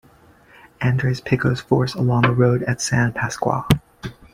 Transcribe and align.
Andres 0.81 1.21
Pico's 1.21 1.61
force 1.61 1.93
along 1.93 2.23
the 2.23 2.31
road 2.31 2.63
at 2.63 2.81
San 2.81 3.13
Pasqual. 3.13 3.67